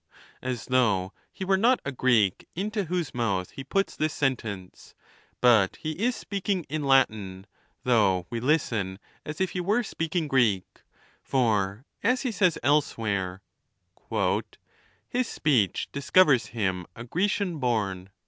[0.41, 4.95] As tliongh he were not a Greek into whose mouth he puts this sentence;
[5.41, 7.45] but he is speaking in Latin,
[7.83, 10.81] though we lis ten as if he were speaking Greek;
[11.21, 13.43] for, as he says elsewhere,
[15.07, 18.09] His speech discovers liim a Grecian boi n.